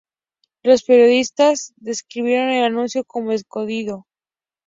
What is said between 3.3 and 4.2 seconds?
"escondido".